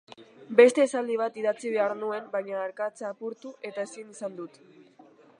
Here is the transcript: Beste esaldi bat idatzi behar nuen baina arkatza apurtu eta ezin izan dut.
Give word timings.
Beste 0.59 0.81
esaldi 0.85 1.17
bat 1.21 1.35
idatzi 1.41 1.73
behar 1.75 1.93
nuen 1.99 2.31
baina 2.35 2.57
arkatza 2.67 3.05
apurtu 3.11 3.51
eta 3.71 3.85
ezin 3.89 4.09
izan 4.15 4.33
dut. 4.41 4.57